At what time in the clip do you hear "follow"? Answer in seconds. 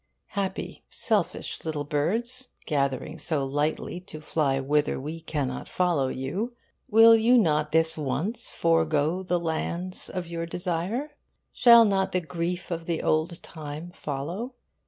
5.69-6.07, 13.93-14.55